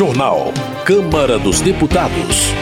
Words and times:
Jornal. 0.00 0.50
Câmara 0.82 1.38
dos 1.38 1.60
Deputados. 1.60 2.54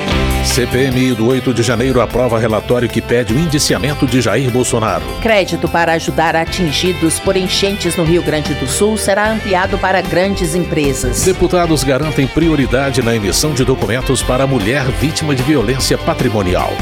CPMI 0.44 1.14
do 1.14 1.28
8 1.28 1.54
de 1.54 1.62
janeiro 1.62 2.00
aprova 2.00 2.36
relatório 2.36 2.88
que 2.88 3.00
pede 3.00 3.32
o 3.32 3.38
indiciamento 3.38 4.08
de 4.08 4.20
Jair 4.20 4.50
Bolsonaro. 4.50 5.04
Crédito 5.22 5.68
para 5.68 5.92
ajudar 5.92 6.34
atingidos 6.34 7.20
por 7.20 7.36
enchentes 7.36 7.94
no 7.94 8.02
Rio 8.02 8.24
Grande 8.24 8.54
do 8.54 8.66
Sul 8.66 8.98
será 8.98 9.30
ampliado 9.30 9.78
para 9.78 10.00
grandes 10.00 10.56
empresas. 10.56 11.22
Deputados 11.22 11.84
garantem 11.84 12.26
prioridade 12.26 13.02
na 13.02 13.14
emissão 13.14 13.54
de 13.54 13.64
documentos 13.64 14.20
para 14.20 14.44
mulher 14.44 14.82
vítima 15.00 15.32
de 15.32 15.44
violência 15.44 15.96
patrimonial. 15.96 16.72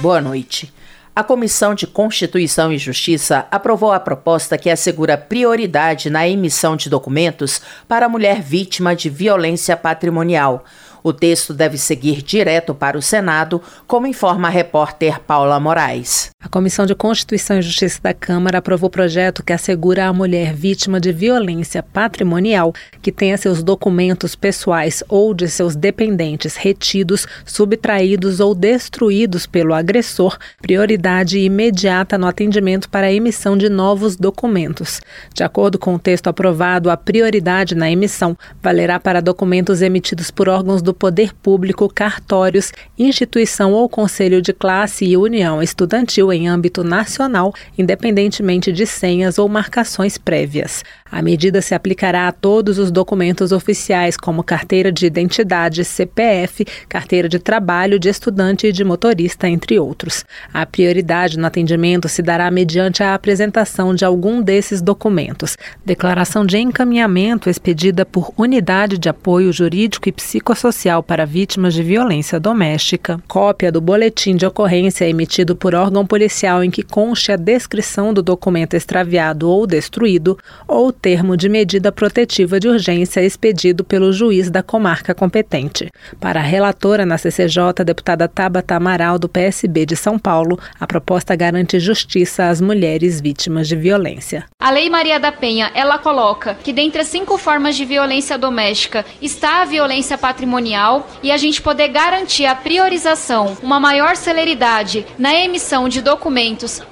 Boa 0.00 0.20
noite. 0.20 0.73
A 1.16 1.22
Comissão 1.22 1.76
de 1.76 1.86
Constituição 1.86 2.72
e 2.72 2.78
Justiça 2.78 3.46
aprovou 3.48 3.92
a 3.92 4.00
proposta 4.00 4.58
que 4.58 4.68
assegura 4.68 5.16
prioridade 5.16 6.10
na 6.10 6.26
emissão 6.26 6.74
de 6.74 6.90
documentos 6.90 7.60
para 7.86 8.06
a 8.06 8.08
mulher 8.08 8.42
vítima 8.42 8.96
de 8.96 9.08
violência 9.08 9.76
patrimonial. 9.76 10.64
O 11.04 11.12
texto 11.12 11.54
deve 11.54 11.78
seguir 11.78 12.20
direto 12.20 12.74
para 12.74 12.98
o 12.98 13.02
Senado, 13.02 13.62
como 13.86 14.08
informa 14.08 14.48
a 14.48 14.50
repórter 14.50 15.20
Paula 15.20 15.60
Moraes. 15.60 16.33
A 16.44 16.48
Comissão 16.50 16.84
de 16.84 16.94
Constituição 16.94 17.58
e 17.58 17.62
Justiça 17.62 17.98
da 18.02 18.12
Câmara 18.12 18.58
aprovou 18.58 18.88
o 18.88 18.90
projeto 18.90 19.42
que 19.42 19.50
assegura 19.50 20.04
à 20.04 20.12
mulher 20.12 20.52
vítima 20.52 21.00
de 21.00 21.10
violência 21.10 21.82
patrimonial 21.82 22.74
que 23.00 23.10
tenha 23.10 23.38
seus 23.38 23.62
documentos 23.62 24.36
pessoais 24.36 25.02
ou 25.08 25.32
de 25.32 25.48
seus 25.48 25.74
dependentes 25.74 26.54
retidos, 26.54 27.26
subtraídos 27.46 28.40
ou 28.40 28.54
destruídos 28.54 29.46
pelo 29.46 29.72
agressor 29.72 30.36
prioridade 30.60 31.38
imediata 31.38 32.18
no 32.18 32.26
atendimento 32.26 32.90
para 32.90 33.06
a 33.06 33.12
emissão 33.12 33.56
de 33.56 33.70
novos 33.70 34.14
documentos. 34.14 35.00
De 35.32 35.42
acordo 35.42 35.78
com 35.78 35.94
o 35.94 35.98
texto 35.98 36.26
aprovado, 36.26 36.90
a 36.90 36.96
prioridade 36.96 37.74
na 37.74 37.90
emissão 37.90 38.36
valerá 38.62 39.00
para 39.00 39.22
documentos 39.22 39.80
emitidos 39.80 40.30
por 40.30 40.50
órgãos 40.50 40.82
do 40.82 40.92
poder 40.92 41.32
público, 41.32 41.88
cartórios, 41.88 42.70
instituição 42.98 43.72
ou 43.72 43.88
conselho 43.88 44.42
de 44.42 44.52
classe 44.52 45.06
e 45.06 45.16
união 45.16 45.62
estudantil 45.62 46.33
em 46.34 46.48
âmbito 46.48 46.84
nacional, 46.84 47.54
independentemente 47.78 48.72
de 48.72 48.86
senhas 48.86 49.38
ou 49.38 49.48
marcações 49.48 50.18
prévias. 50.18 50.82
A 51.14 51.22
medida 51.22 51.62
se 51.62 51.76
aplicará 51.76 52.26
a 52.26 52.32
todos 52.32 52.76
os 52.76 52.90
documentos 52.90 53.52
oficiais, 53.52 54.16
como 54.16 54.42
carteira 54.42 54.90
de 54.90 55.06
identidade, 55.06 55.84
CPF, 55.84 56.66
carteira 56.88 57.28
de 57.28 57.38
trabalho 57.38 58.00
de 58.00 58.08
estudante 58.08 58.66
e 58.66 58.72
de 58.72 58.82
motorista, 58.82 59.48
entre 59.48 59.78
outros. 59.78 60.24
A 60.52 60.66
prioridade 60.66 61.38
no 61.38 61.46
atendimento 61.46 62.08
se 62.08 62.20
dará 62.20 62.50
mediante 62.50 63.00
a 63.00 63.14
apresentação 63.14 63.94
de 63.94 64.04
algum 64.04 64.42
desses 64.42 64.82
documentos: 64.82 65.56
declaração 65.86 66.44
de 66.44 66.58
encaminhamento 66.58 67.48
expedida 67.48 68.04
por 68.04 68.32
Unidade 68.36 68.98
de 68.98 69.08
Apoio 69.08 69.52
Jurídico 69.52 70.08
e 70.08 70.12
Psicossocial 70.12 71.00
para 71.00 71.24
Vítimas 71.24 71.74
de 71.74 71.84
Violência 71.84 72.40
Doméstica, 72.40 73.22
cópia 73.28 73.70
do 73.70 73.80
boletim 73.80 74.34
de 74.34 74.46
ocorrência 74.46 75.08
emitido 75.08 75.54
por 75.54 75.76
órgão 75.76 76.04
policial 76.04 76.23
em 76.62 76.70
que 76.70 76.82
conste 76.82 77.32
a 77.32 77.36
descrição 77.36 78.12
do 78.12 78.22
documento 78.22 78.74
extraviado 78.74 79.48
ou 79.48 79.66
destruído, 79.66 80.38
ou 80.66 80.92
termo 80.92 81.36
de 81.36 81.48
medida 81.48 81.90
protetiva 81.90 82.58
de 82.58 82.68
urgência 82.68 83.22
expedido 83.22 83.84
pelo 83.84 84.12
juiz 84.12 84.50
da 84.50 84.62
comarca 84.62 85.14
competente. 85.14 85.90
Para 86.20 86.40
a 86.40 86.42
relatora 86.42 87.06
na 87.06 87.18
CCJ, 87.18 87.84
deputada 87.84 88.28
Tabata 88.28 88.74
Amaral, 88.76 89.18
do 89.18 89.28
PSB 89.28 89.86
de 89.86 89.96
São 89.96 90.18
Paulo, 90.18 90.58
a 90.78 90.86
proposta 90.86 91.34
garante 91.36 91.78
justiça 91.78 92.48
às 92.48 92.60
mulheres 92.60 93.20
vítimas 93.20 93.68
de 93.68 93.76
violência. 93.76 94.44
A 94.60 94.70
Lei 94.70 94.88
Maria 94.88 95.20
da 95.20 95.32
Penha, 95.32 95.70
ela 95.74 95.98
coloca 95.98 96.54
que 96.62 96.72
dentre 96.72 97.00
as 97.00 97.08
cinco 97.08 97.36
formas 97.38 97.76
de 97.76 97.84
violência 97.84 98.38
doméstica 98.38 99.04
está 99.20 99.62
a 99.62 99.64
violência 99.64 100.16
patrimonial 100.16 101.06
e 101.22 101.30
a 101.30 101.36
gente 101.36 101.60
poder 101.60 101.88
garantir 101.88 102.46
a 102.46 102.54
priorização, 102.54 103.56
uma 103.62 103.78
maior 103.78 104.16
celeridade 104.16 105.06
na 105.18 105.34
emissão 105.34 105.88
de 105.88 106.00
documentos 106.00 106.13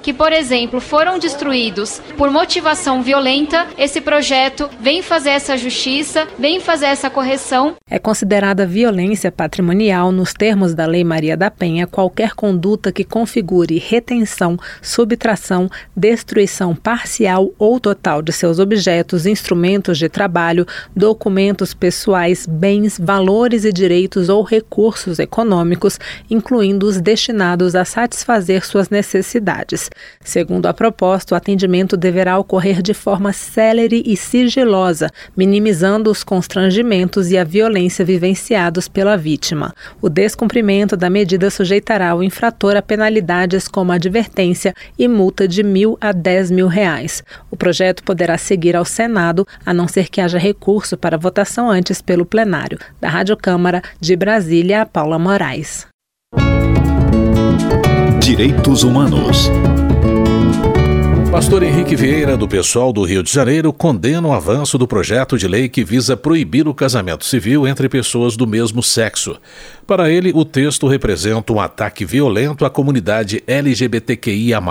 que, 0.01 0.13
por 0.13 0.31
exemplo, 0.31 0.79
foram 0.79 1.17
destruídos 1.17 2.01
por 2.17 2.31
motivação 2.31 3.01
violenta, 3.01 3.67
esse 3.77 4.01
projeto 4.01 4.69
vem 4.79 5.01
fazer 5.01 5.31
essa 5.31 5.57
justiça, 5.57 6.27
vem 6.37 6.59
fazer 6.59 6.87
essa 6.87 7.09
correção. 7.09 7.75
É 7.89 7.99
considerada 7.99 8.65
violência 8.65 9.31
patrimonial, 9.31 10.11
nos 10.11 10.33
termos 10.33 10.73
da 10.73 10.85
Lei 10.85 11.03
Maria 11.03 11.37
da 11.37 11.49
Penha, 11.49 11.87
qualquer 11.87 12.33
conduta 12.33 12.91
que 12.91 13.03
configure 13.03 13.77
retenção, 13.77 14.57
subtração, 14.81 15.69
destruição 15.95 16.75
parcial 16.75 17.51
ou 17.57 17.79
total 17.79 18.21
de 18.21 18.31
seus 18.31 18.59
objetos, 18.59 19.25
instrumentos 19.25 19.97
de 19.97 20.09
trabalho, 20.09 20.65
documentos 20.95 21.73
pessoais, 21.73 22.45
bens, 22.45 22.99
valores 22.99 23.65
e 23.65 23.71
direitos 23.71 24.29
ou 24.29 24.43
recursos 24.43 25.19
econômicos, 25.19 25.99
incluindo 26.29 26.85
os 26.85 26.99
destinados 26.99 27.75
a 27.75 27.85
satisfazer 27.85 28.65
suas 28.65 28.89
necessidades. 28.89 29.12
Segundo 30.21 30.65
a 30.65 30.73
proposta, 30.73 31.35
o 31.35 31.37
atendimento 31.37 31.95
deverá 31.95 32.37
ocorrer 32.37 32.81
de 32.81 32.93
forma 32.93 33.31
célere 33.31 34.01
e 34.05 34.17
sigilosa, 34.17 35.09
minimizando 35.35 36.09
os 36.09 36.23
constrangimentos 36.23 37.29
e 37.29 37.37
a 37.37 37.43
violência 37.43 38.03
vivenciados 38.03 38.87
pela 38.87 39.15
vítima. 39.15 39.73
O 40.01 40.09
descumprimento 40.09 40.97
da 40.97 41.09
medida 41.09 41.49
sujeitará 41.49 42.15
o 42.15 42.23
infrator 42.23 42.75
a 42.75 42.81
penalidades 42.81 43.67
como 43.67 43.91
advertência 43.91 44.73
e 44.97 45.07
multa 45.07 45.47
de 45.47 45.63
mil 45.63 45.97
a 46.01 46.11
dez 46.11 46.49
mil 46.49 46.67
reais. 46.67 47.23
O 47.51 47.55
projeto 47.55 48.03
poderá 48.03 48.37
seguir 48.37 48.75
ao 48.75 48.85
Senado, 48.85 49.47
a 49.65 49.73
não 49.73 49.87
ser 49.87 50.09
que 50.09 50.21
haja 50.21 50.37
recurso 50.37 50.97
para 50.97 51.17
votação 51.17 51.69
antes 51.69 52.01
pelo 52.01 52.25
plenário. 52.25 52.79
Da 52.99 53.09
Rádio 53.09 53.37
Câmara, 53.37 53.81
de 53.99 54.15
Brasília, 54.15 54.85
Paula 54.85 55.19
Moraes. 55.19 55.92
Direitos 58.23 58.83
Humanos. 58.83 59.51
Pastor 61.29 61.61
Henrique 61.61 61.93
Vieira, 61.93 62.37
do 62.37 62.47
pessoal 62.47 62.93
do 62.93 63.03
Rio 63.03 63.21
de 63.21 63.29
Janeiro, 63.29 63.73
condena 63.73 64.25
o 64.25 64.31
avanço 64.31 64.77
do 64.77 64.87
projeto 64.87 65.37
de 65.37 65.45
lei 65.45 65.67
que 65.67 65.83
visa 65.83 66.15
proibir 66.15 66.65
o 66.65 66.73
casamento 66.73 67.25
civil 67.25 67.67
entre 67.67 67.89
pessoas 67.89 68.37
do 68.37 68.47
mesmo 68.47 68.81
sexo. 68.81 69.35
Para 69.85 70.09
ele, 70.09 70.31
o 70.33 70.45
texto 70.45 70.87
representa 70.87 71.51
um 71.51 71.59
ataque 71.59 72.05
violento 72.05 72.63
à 72.63 72.69
comunidade 72.69 73.43
LGBTQIA. 73.45 74.61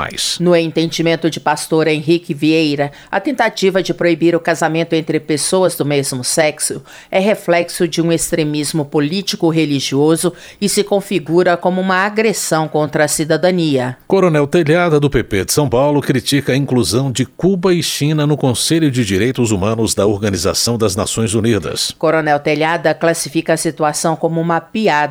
No 0.40 0.56
entendimento 0.56 1.28
de 1.28 1.38
pastor 1.38 1.86
Henrique 1.86 2.32
Vieira, 2.32 2.90
a 3.10 3.20
tentativa 3.20 3.82
de 3.82 3.92
proibir 3.92 4.34
o 4.34 4.40
casamento 4.40 4.94
entre 4.94 5.20
pessoas 5.20 5.76
do 5.76 5.84
mesmo 5.84 6.24
sexo 6.24 6.82
é 7.10 7.18
reflexo 7.18 7.86
de 7.86 8.00
um 8.00 8.10
extremismo 8.10 8.86
político-religioso 8.86 10.32
e 10.58 10.68
se 10.68 10.82
configura 10.82 11.58
como 11.58 11.80
uma 11.80 11.96
agressão 11.96 12.66
contra 12.66 13.04
a 13.04 13.08
cidadania. 13.08 13.98
Coronel 14.06 14.46
Telhada, 14.46 14.98
do 14.98 15.10
PP 15.10 15.44
de 15.44 15.52
São 15.52 15.68
Paulo, 15.68 16.00
critica 16.00 16.52
a 16.52 16.56
inclusão 16.56 17.12
de 17.12 17.26
Cuba 17.26 17.74
e 17.74 17.82
China 17.82 18.26
no 18.26 18.36
Conselho 18.36 18.90
de 18.90 19.04
Direitos 19.04 19.50
Humanos 19.50 19.94
da 19.94 20.06
Organização 20.06 20.78
das 20.78 20.96
Nações 20.96 21.34
Unidas. 21.34 21.94
Coronel 21.98 22.40
Telhada 22.40 22.94
classifica 22.94 23.52
a 23.52 23.58
situação 23.58 24.16
como 24.16 24.40
uma 24.40 24.60
piada 24.60 25.01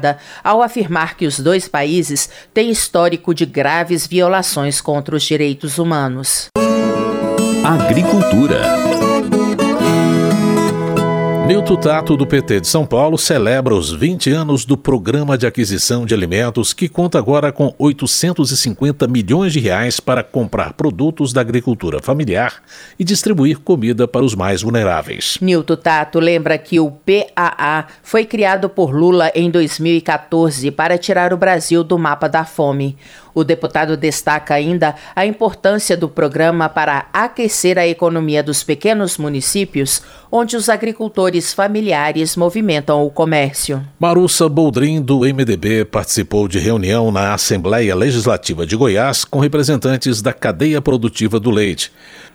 ao 0.44 0.62
afirmar 0.62 1.16
que 1.16 1.26
os 1.26 1.40
dois 1.40 1.68
países 1.68 2.30
têm 2.54 2.70
histórico 2.70 3.34
de 3.34 3.46
graves 3.46 4.06
violações 4.08 4.82
contra 4.82 5.16
os 5.16 5.24
direitos 5.24 5.78
humanos. 5.78 6.48
Agricultura. 7.64 8.62
Nilton 11.62 11.76
Tato, 11.76 12.18
do 12.18 12.26
PT 12.26 12.62
de 12.62 12.68
São 12.68 12.88
Paulo, 12.88 13.20
celebra 13.20 13.76
os 13.76 13.94
20 13.94 14.32
anos 14.32 14.66
do 14.66 14.76
Programa 14.76 15.38
de 15.38 15.46
Aquisição 15.46 16.08
de 16.08 16.14
Alimentos, 16.16 16.74
que 16.74 16.90
conta 16.90 17.20
agora 17.20 17.52
com 17.52 17.72
850 17.78 19.08
milhões 19.08 19.54
de 19.54 19.60
reais 19.60 20.00
para 20.00 20.24
comprar 20.24 20.74
produtos 20.74 21.32
da 21.32 21.40
agricultura 21.40 22.02
familiar 22.02 22.64
e 22.98 23.04
distribuir 23.04 23.60
comida 23.60 24.08
para 24.08 24.26
os 24.26 24.34
mais 24.34 24.64
vulneráveis. 24.64 25.38
Nilton 25.40 25.76
Tato 25.76 26.20
lembra 26.20 26.58
que 26.58 26.80
o 26.80 26.90
PAA 26.90 27.86
foi 28.02 28.26
criado 28.26 28.68
por 28.68 28.92
Lula 28.92 29.32
em 29.36 29.52
2014 29.52 30.72
para 30.72 30.98
tirar 30.98 31.32
o 31.32 31.38
Brasil 31.38 31.84
do 31.84 32.00
mapa 32.00 32.28
da 32.28 32.44
fome. 32.44 32.98
O 33.34 33.44
deputado 33.44 33.96
destaca 33.96 34.54
ainda 34.54 34.96
a 35.16 35.26
importância 35.26 35.96
do 35.96 36.10
programa 36.10 36.68
para 36.68 37.08
aquecer 37.14 37.78
a 37.78 37.88
economia 37.88 38.44
dos 38.44 38.64
pequenos 38.64 39.18
municípios, 39.18 40.02
onde 40.32 40.58
os 40.58 40.68
agricultores 40.68 41.51
familiares 41.54 42.36
movimentam 42.36 43.06
o 43.06 43.10
comércio. 43.10 43.82
Marussa 44.00 44.48
Boldrin, 44.48 45.02
do 45.02 45.20
MDB, 45.20 45.86
participou 45.86 46.48
de 46.48 46.60
reunião 46.60 47.12
na 47.12 47.34
Assembleia 47.34 47.96
Legislativa 47.96 48.66
de 48.66 48.76
Goiás 48.76 49.26
com 49.26 49.40
representantes 49.40 50.22
da 50.22 50.34
cadeia 50.34 50.82
produtiva 50.82 51.40
do 51.40 51.52
leite. 51.52 51.92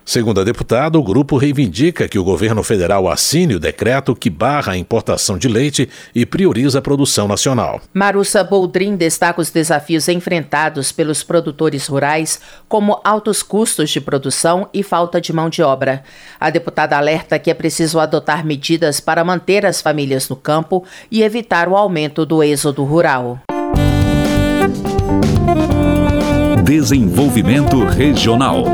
Segundo 0.08 0.40
a 0.40 0.44
deputada, 0.44 0.96
o 0.96 1.02
grupo 1.02 1.36
reivindica 1.36 2.06
que 2.06 2.16
o 2.16 2.22
governo 2.22 2.62
federal 2.62 3.08
assine 3.08 3.56
o 3.56 3.58
decreto 3.58 4.14
que 4.14 4.30
barra 4.30 4.74
a 4.74 4.76
importação 4.76 5.36
de 5.36 5.48
leite 5.48 5.88
e 6.14 6.24
prioriza 6.24 6.78
a 6.78 6.82
produção 6.82 7.26
nacional. 7.26 7.80
Marussa 7.92 8.44
Boldrin 8.44 8.94
destaca 8.94 9.40
os 9.40 9.50
desafios 9.50 10.08
enfrentados 10.08 10.92
pelos 10.92 11.24
produtores 11.24 11.88
rurais, 11.88 12.40
como 12.68 13.00
altos 13.02 13.42
custos 13.42 13.90
de 13.90 14.00
produção 14.00 14.68
e 14.72 14.84
falta 14.84 15.20
de 15.20 15.32
mão 15.32 15.50
de 15.50 15.60
obra. 15.60 16.04
A 16.38 16.50
deputada 16.50 16.96
alerta 16.96 17.36
que 17.36 17.50
é 17.50 17.54
preciso 17.54 17.98
adotar 17.98 18.46
medidas 18.46 19.00
para 19.00 19.24
manter 19.24 19.66
as 19.66 19.82
famílias 19.82 20.28
no 20.28 20.36
campo 20.36 20.84
e 21.10 21.24
evitar 21.24 21.68
o 21.68 21.74
aumento 21.74 22.24
do 22.24 22.44
êxodo 22.44 22.84
rural. 22.84 23.40
Desenvolvimento 26.62 27.84
Regional. 27.84 28.64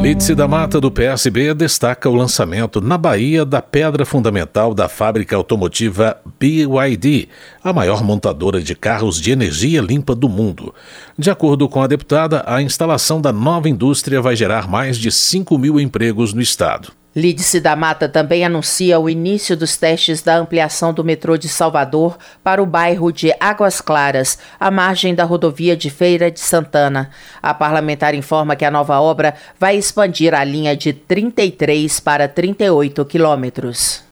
Lídice 0.00 0.34
da 0.34 0.48
Mata 0.48 0.80
do 0.80 0.90
PSB 0.90 1.52
destaca 1.52 2.08
o 2.08 2.14
lançamento 2.14 2.80
na 2.80 2.96
Bahia 2.96 3.44
da 3.44 3.60
pedra 3.60 4.06
fundamental 4.06 4.72
da 4.72 4.88
fábrica 4.88 5.36
automotiva 5.36 6.16
BYD, 6.38 7.28
a 7.62 7.72
maior 7.72 8.02
montadora 8.02 8.62
de 8.62 8.74
carros 8.74 9.20
de 9.20 9.30
energia 9.30 9.82
limpa 9.82 10.14
do 10.14 10.28
mundo. 10.28 10.74
De 11.18 11.30
acordo 11.30 11.68
com 11.68 11.82
a 11.82 11.86
deputada, 11.86 12.42
a 12.46 12.62
instalação 12.62 13.20
da 13.20 13.30
nova 13.30 13.68
indústria 13.68 14.22
vai 14.22 14.34
gerar 14.34 14.66
mais 14.68 14.96
de 14.96 15.12
5 15.12 15.58
mil 15.58 15.78
empregos 15.78 16.32
no 16.32 16.40
estado. 16.40 16.99
Lídice 17.14 17.58
da 17.58 17.74
Mata 17.74 18.08
também 18.08 18.44
anuncia 18.44 19.00
o 19.00 19.10
início 19.10 19.56
dos 19.56 19.76
testes 19.76 20.22
da 20.22 20.36
ampliação 20.36 20.92
do 20.94 21.02
metrô 21.02 21.36
de 21.36 21.48
Salvador 21.48 22.16
para 22.42 22.62
o 22.62 22.66
bairro 22.66 23.10
de 23.10 23.34
Águas 23.40 23.80
Claras, 23.80 24.38
à 24.60 24.70
margem 24.70 25.12
da 25.12 25.24
rodovia 25.24 25.76
de 25.76 25.90
Feira 25.90 26.30
de 26.30 26.38
Santana. 26.38 27.10
A 27.42 27.52
parlamentar 27.52 28.14
informa 28.14 28.54
que 28.54 28.64
a 28.64 28.70
nova 28.70 29.00
obra 29.00 29.34
vai 29.58 29.76
expandir 29.76 30.32
a 30.34 30.44
linha 30.44 30.76
de 30.76 30.92
33 30.92 31.98
para 31.98 32.28
38 32.28 33.04
quilômetros. 33.04 34.04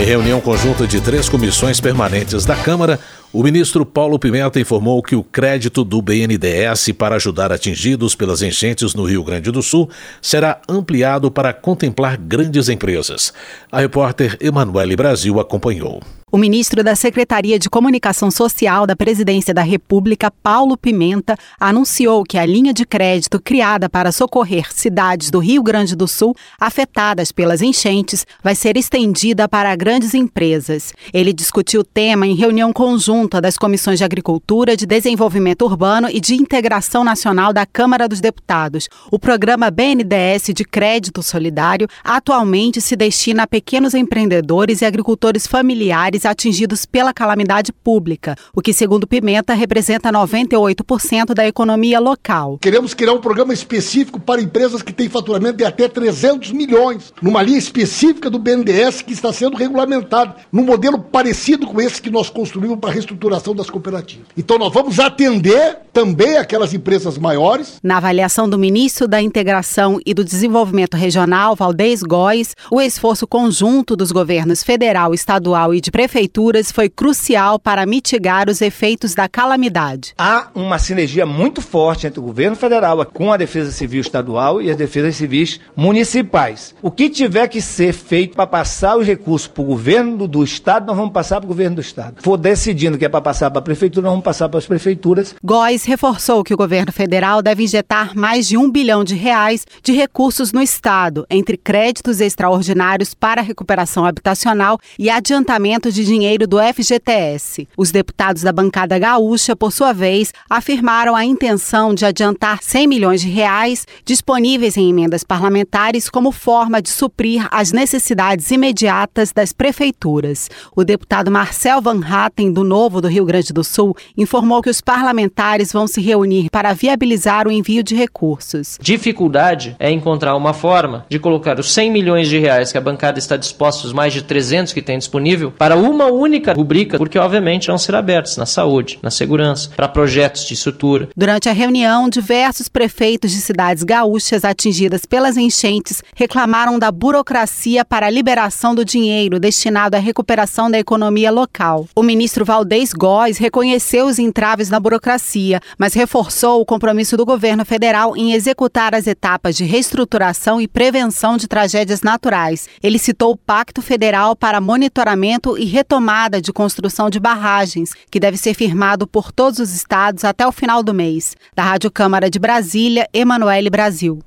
Em 0.00 0.04
reunião 0.04 0.40
conjunta 0.40 0.86
de 0.86 1.00
três 1.00 1.28
comissões 1.28 1.80
permanentes 1.80 2.44
da 2.44 2.54
Câmara, 2.54 3.00
o 3.32 3.42
ministro 3.42 3.84
Paulo 3.84 4.18
Pimenta 4.18 4.58
informou 4.58 5.02
que 5.02 5.14
o 5.14 5.22
crédito 5.22 5.84
do 5.84 6.00
BNDES 6.00 6.92
para 6.96 7.16
ajudar 7.16 7.52
atingidos 7.52 8.14
pelas 8.14 8.40
enchentes 8.40 8.94
no 8.94 9.04
Rio 9.04 9.22
Grande 9.22 9.50
do 9.50 9.62
Sul 9.62 9.88
será 10.22 10.60
ampliado 10.66 11.30
para 11.30 11.52
contemplar 11.52 12.16
grandes 12.16 12.68
empresas. 12.70 13.32
A 13.70 13.80
repórter 13.80 14.36
Emanuele 14.40 14.96
Brasil 14.96 15.38
acompanhou. 15.38 16.00
O 16.30 16.36
ministro 16.36 16.84
da 16.84 16.94
Secretaria 16.94 17.58
de 17.58 17.70
Comunicação 17.70 18.30
Social 18.30 18.86
da 18.86 18.94
Presidência 18.94 19.54
da 19.54 19.62
República, 19.62 20.30
Paulo 20.30 20.76
Pimenta, 20.76 21.34
anunciou 21.58 22.22
que 22.22 22.36
a 22.36 22.44
linha 22.44 22.74
de 22.74 22.84
crédito 22.84 23.40
criada 23.40 23.88
para 23.88 24.12
socorrer 24.12 24.70
cidades 24.70 25.30
do 25.30 25.38
Rio 25.38 25.62
Grande 25.62 25.96
do 25.96 26.06
Sul 26.06 26.36
afetadas 26.60 27.32
pelas 27.32 27.62
enchentes 27.62 28.26
vai 28.44 28.54
ser 28.54 28.76
estendida 28.76 29.48
para 29.48 29.74
grandes 29.74 30.12
empresas. 30.12 30.92
Ele 31.14 31.32
discutiu 31.32 31.80
o 31.80 31.84
tema 31.84 32.26
em 32.26 32.34
reunião 32.34 32.74
conjunta 32.74 33.17
das 33.26 33.56
comissões 33.56 33.98
de 33.98 34.04
Agricultura, 34.04 34.76
de 34.76 34.86
Desenvolvimento 34.86 35.62
Urbano 35.64 36.08
e 36.08 36.20
de 36.20 36.34
Integração 36.34 37.02
Nacional 37.02 37.52
da 37.52 37.66
Câmara 37.66 38.06
dos 38.06 38.20
Deputados. 38.20 38.88
O 39.10 39.18
programa 39.18 39.70
BNDES 39.70 40.52
de 40.54 40.64
Crédito 40.64 41.22
Solidário 41.22 41.88
atualmente 42.04 42.80
se 42.80 42.94
destina 42.94 43.42
a 43.42 43.46
pequenos 43.46 43.94
empreendedores 43.94 44.80
e 44.80 44.84
agricultores 44.84 45.46
familiares 45.46 46.24
atingidos 46.24 46.86
pela 46.86 47.12
calamidade 47.12 47.72
pública, 47.72 48.36
o 48.54 48.62
que, 48.62 48.72
segundo 48.72 49.06
Pimenta, 49.06 49.54
representa 49.54 50.12
98% 50.12 51.34
da 51.34 51.46
economia 51.46 51.98
local. 51.98 52.58
Queremos 52.60 52.94
criar 52.94 53.14
um 53.14 53.20
programa 53.20 53.52
específico 53.52 54.20
para 54.20 54.40
empresas 54.40 54.82
que 54.82 54.92
têm 54.92 55.08
faturamento 55.08 55.56
de 55.56 55.64
até 55.64 55.88
300 55.88 56.52
milhões, 56.52 57.12
numa 57.20 57.42
linha 57.42 57.58
específica 57.58 58.30
do 58.30 58.38
BNDES 58.38 59.02
que 59.02 59.12
está 59.12 59.32
sendo 59.32 59.56
regulamentado, 59.56 60.34
num 60.52 60.64
modelo 60.64 60.98
parecido 60.98 61.66
com 61.66 61.80
esse 61.80 62.00
que 62.00 62.10
nós 62.10 62.30
construímos 62.30 62.78
para 62.78 62.92
a 63.08 63.14
reestruturação 63.14 63.54
das 63.54 63.70
cooperativas. 63.70 64.26
Então, 64.36 64.58
nós 64.58 64.72
vamos 64.72 64.98
atender 64.98 65.78
também 65.92 66.36
aquelas 66.36 66.74
empresas 66.74 67.18
maiores. 67.18 67.78
Na 67.82 67.96
avaliação 67.96 68.48
do 68.48 68.58
ministro 68.58 69.08
da 69.08 69.20
Integração 69.20 70.00
e 70.04 70.12
do 70.12 70.24
Desenvolvimento 70.24 70.96
Regional, 70.96 71.56
Valdez 71.56 72.02
Góes, 72.02 72.54
o 72.70 72.80
esforço 72.80 73.26
conjunto 73.26 73.96
dos 73.96 74.12
governos 74.12 74.62
federal, 74.62 75.14
estadual 75.14 75.74
e 75.74 75.80
de 75.80 75.90
prefeitura 75.90 76.18
prefeituras 76.18 76.72
foi 76.72 76.88
crucial 76.88 77.58
para 77.58 77.86
mitigar 77.86 78.48
os 78.48 78.60
efeitos 78.60 79.14
da 79.14 79.28
calamidade. 79.28 80.14
Há 80.18 80.48
uma 80.54 80.78
sinergia 80.78 81.24
muito 81.24 81.62
forte 81.62 82.06
entre 82.06 82.18
o 82.18 82.22
governo 82.22 82.56
federal 82.56 83.04
com 83.06 83.32
a 83.32 83.36
Defesa 83.36 83.70
Civil 83.70 84.00
Estadual 84.00 84.60
e 84.60 84.70
as 84.70 84.76
defesas 84.76 85.16
civis 85.16 85.60
municipais. 85.76 86.74
O 86.82 86.90
que 86.90 87.08
tiver 87.08 87.46
que 87.48 87.60
ser 87.60 87.92
feito 87.92 88.34
para 88.34 88.46
passar 88.46 88.96
os 88.96 89.06
recursos 89.06 89.46
para 89.46 89.62
o 89.62 89.66
governo 89.66 90.26
do 90.26 90.42
Estado, 90.42 90.86
nós 90.86 90.96
vamos 90.96 91.12
passar 91.12 91.36
para 91.36 91.46
o 91.46 91.48
governo 91.48 91.76
do 91.76 91.80
Estado. 91.80 92.16
For 92.20 92.36
decidindo 92.36 92.97
que 92.98 93.04
é 93.04 93.08
para 93.08 93.20
passar 93.20 93.50
para 93.50 93.60
a 93.60 93.62
prefeitura, 93.62 94.08
vamos 94.08 94.24
passar 94.24 94.48
para 94.48 94.58
as 94.58 94.66
prefeituras. 94.66 95.34
Góes 95.42 95.84
reforçou 95.84 96.42
que 96.42 96.52
o 96.52 96.56
governo 96.56 96.92
federal 96.92 97.40
deve 97.40 97.64
injetar 97.64 98.16
mais 98.16 98.48
de 98.48 98.56
um 98.56 98.70
bilhão 98.70 99.04
de 99.04 99.14
reais 99.14 99.66
de 99.82 99.92
recursos 99.92 100.52
no 100.52 100.60
Estado, 100.60 101.26
entre 101.30 101.56
créditos 101.56 102.20
extraordinários 102.20 103.14
para 103.14 103.42
recuperação 103.42 104.04
habitacional 104.04 104.78
e 104.98 105.08
adiantamento 105.08 105.92
de 105.92 106.04
dinheiro 106.04 106.46
do 106.46 106.58
FGTS. 106.58 107.68
Os 107.76 107.90
deputados 107.90 108.42
da 108.42 108.52
bancada 108.52 108.98
gaúcha, 108.98 109.54
por 109.54 109.72
sua 109.72 109.92
vez, 109.92 110.32
afirmaram 110.50 111.14
a 111.14 111.24
intenção 111.24 111.94
de 111.94 112.04
adiantar 112.04 112.62
100 112.62 112.86
milhões 112.86 113.20
de 113.20 113.28
reais 113.28 113.86
disponíveis 114.04 114.76
em 114.76 114.90
emendas 114.90 115.22
parlamentares 115.22 116.08
como 116.10 116.32
forma 116.32 116.82
de 116.82 116.88
suprir 116.88 117.46
as 117.50 117.72
necessidades 117.72 118.50
imediatas 118.50 119.32
das 119.32 119.52
prefeituras. 119.52 120.48
O 120.74 120.84
deputado 120.84 121.30
Marcel 121.30 121.80
Van 121.82 122.00
Hatten, 122.04 122.52
do 122.52 122.64
Novo 122.64 122.87
do 122.88 123.08
Rio 123.08 123.24
Grande 123.24 123.52
do 123.52 123.62
Sul, 123.62 123.94
informou 124.16 124.62
que 124.62 124.70
os 124.70 124.80
parlamentares 124.80 125.72
vão 125.72 125.86
se 125.86 126.00
reunir 126.00 126.48
para 126.50 126.72
viabilizar 126.72 127.46
o 127.46 127.52
envio 127.52 127.82
de 127.82 127.94
recursos. 127.94 128.78
Dificuldade 128.80 129.76
é 129.78 129.90
encontrar 129.90 130.34
uma 130.34 130.54
forma 130.54 131.04
de 131.08 131.18
colocar 131.18 131.60
os 131.60 131.72
100 131.72 131.90
milhões 131.90 132.28
de 132.28 132.38
reais 132.38 132.72
que 132.72 132.78
a 132.78 132.80
bancada 132.80 133.18
está 133.18 133.36
disposta, 133.36 133.86
os 133.86 133.92
mais 133.92 134.12
de 134.12 134.22
300 134.22 134.72
que 134.72 134.80
tem 134.80 134.98
disponível, 134.98 135.50
para 135.50 135.76
uma 135.76 136.06
única 136.06 136.54
rubrica, 136.54 136.96
porque 136.96 137.18
obviamente 137.18 137.68
vão 137.68 137.78
ser 137.78 137.94
abertos 137.94 138.36
na 138.36 138.46
saúde, 138.46 138.98
na 139.02 139.10
segurança, 139.10 139.70
para 139.76 139.88
projetos 139.88 140.46
de 140.46 140.54
estrutura. 140.54 141.08
Durante 141.16 141.48
a 141.48 141.52
reunião, 141.52 142.08
diversos 142.08 142.68
prefeitos 142.68 143.30
de 143.30 143.38
cidades 143.38 143.82
gaúchas 143.82 144.44
atingidas 144.44 145.04
pelas 145.04 145.36
enchentes 145.36 146.02
reclamaram 146.14 146.78
da 146.78 146.90
burocracia 146.90 147.84
para 147.84 148.06
a 148.06 148.10
liberação 148.10 148.74
do 148.74 148.84
dinheiro 148.84 149.38
destinado 149.38 149.96
à 149.96 149.98
recuperação 149.98 150.70
da 150.70 150.78
economia 150.78 151.30
local. 151.30 151.86
O 151.94 152.02
ministro 152.02 152.44
Valdez 152.78 152.92
Góes 152.92 153.38
reconheceu 153.38 154.06
os 154.06 154.20
entraves 154.20 154.70
na 154.70 154.78
burocracia, 154.78 155.60
mas 155.76 155.94
reforçou 155.94 156.60
o 156.60 156.64
compromisso 156.64 157.16
do 157.16 157.26
governo 157.26 157.64
federal 157.64 158.16
em 158.16 158.34
executar 158.34 158.94
as 158.94 159.08
etapas 159.08 159.56
de 159.56 159.64
reestruturação 159.64 160.60
e 160.60 160.68
prevenção 160.68 161.36
de 161.36 161.48
tragédias 161.48 162.02
naturais. 162.02 162.68
Ele 162.80 162.96
citou 162.96 163.32
o 163.32 163.36
Pacto 163.36 163.82
Federal 163.82 164.36
para 164.36 164.60
Monitoramento 164.60 165.58
e 165.58 165.64
retomada 165.64 166.40
de 166.40 166.52
construção 166.52 167.10
de 167.10 167.18
barragens, 167.18 167.94
que 168.08 168.20
deve 168.20 168.36
ser 168.36 168.54
firmado 168.54 169.08
por 169.08 169.32
todos 169.32 169.58
os 169.58 169.74
estados 169.74 170.22
até 170.22 170.46
o 170.46 170.52
final 170.52 170.80
do 170.80 170.94
mês. 170.94 171.34
Da 171.56 171.64
Rádio 171.64 171.90
Câmara 171.90 172.30
de 172.30 172.38
Brasília, 172.38 173.08
Emanuele 173.12 173.70
Brasil. 173.70 174.20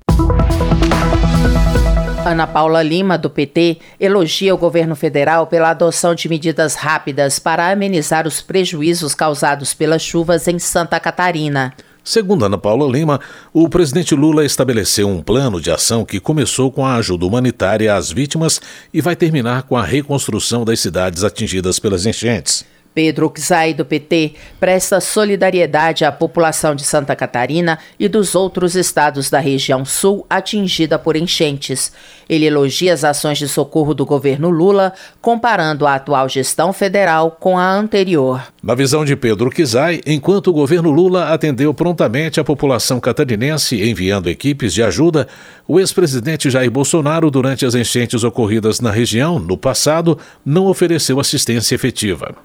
Ana 2.23 2.45
Paula 2.45 2.83
Lima, 2.83 3.17
do 3.17 3.31
PT, 3.31 3.79
elogia 3.99 4.53
o 4.53 4.57
governo 4.57 4.95
federal 4.95 5.47
pela 5.47 5.71
adoção 5.71 6.13
de 6.13 6.29
medidas 6.29 6.75
rápidas 6.75 7.39
para 7.39 7.71
amenizar 7.71 8.27
os 8.27 8.41
prejuízos 8.41 9.15
causados 9.15 9.73
pelas 9.73 10.03
chuvas 10.03 10.47
em 10.47 10.59
Santa 10.59 10.99
Catarina. 10.99 11.73
Segundo 12.03 12.45
Ana 12.45 12.59
Paula 12.59 12.87
Lima, 12.87 13.19
o 13.51 13.67
presidente 13.67 14.13
Lula 14.13 14.45
estabeleceu 14.45 15.07
um 15.07 15.21
plano 15.21 15.59
de 15.59 15.71
ação 15.71 16.05
que 16.05 16.19
começou 16.19 16.71
com 16.71 16.85
a 16.85 16.95
ajuda 16.95 17.25
humanitária 17.25 17.93
às 17.95 18.11
vítimas 18.11 18.61
e 18.93 19.01
vai 19.01 19.15
terminar 19.15 19.63
com 19.63 19.75
a 19.75 19.83
reconstrução 19.83 20.63
das 20.63 20.79
cidades 20.79 21.23
atingidas 21.23 21.79
pelas 21.79 22.05
enchentes. 22.05 22.63
Pedro 22.93 23.31
Xai, 23.37 23.73
do 23.73 23.85
PT, 23.85 24.33
presta 24.59 24.99
solidariedade 24.99 26.03
à 26.03 26.11
população 26.11 26.75
de 26.75 26.83
Santa 26.83 27.15
Catarina 27.15 27.79
e 27.99 28.07
dos 28.07 28.35
outros 28.35 28.75
estados 28.75 29.29
da 29.29 29.39
região 29.39 29.85
sul 29.85 30.25
atingida 30.29 30.99
por 30.99 31.15
enchentes. 31.15 31.91
Ele 32.29 32.45
elogia 32.45 32.93
as 32.93 33.03
ações 33.03 33.37
de 33.37 33.47
socorro 33.47 33.93
do 33.93 34.05
governo 34.05 34.49
Lula, 34.49 34.93
comparando 35.21 35.85
a 35.85 35.95
atual 35.95 36.27
gestão 36.27 36.73
federal 36.73 37.31
com 37.39 37.57
a 37.57 37.71
anterior. 37.71 38.41
Na 38.61 38.75
visão 38.75 39.05
de 39.05 39.15
Pedro 39.15 39.49
Kizai, 39.49 40.01
enquanto 40.05 40.47
o 40.47 40.53
governo 40.53 40.91
Lula 40.91 41.33
atendeu 41.33 41.73
prontamente 41.73 42.39
a 42.39 42.43
população 42.43 42.99
catarinense 42.99 43.81
enviando 43.81 44.29
equipes 44.29 44.73
de 44.73 44.83
ajuda, 44.83 45.27
o 45.67 45.79
ex-presidente 45.79 46.49
Jair 46.49 46.69
Bolsonaro, 46.69 47.31
durante 47.31 47.65
as 47.65 47.75
enchentes 47.75 48.23
ocorridas 48.23 48.79
na 48.79 48.91
região 48.91 49.39
no 49.39 49.57
passado, 49.57 50.17
não 50.45 50.67
ofereceu 50.67 51.19
assistência 51.19 51.75
efetiva. 51.75 52.35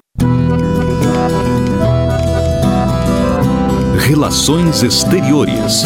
Relações 4.07 4.83
Exteriores. 4.83 5.83